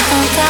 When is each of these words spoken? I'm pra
I'm 0.00 0.28
pra 0.28 0.47